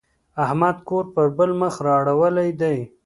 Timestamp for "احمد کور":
0.43-1.05